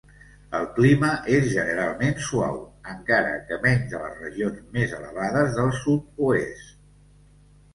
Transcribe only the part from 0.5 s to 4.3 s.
El clima és generalment suau, encara que menys a les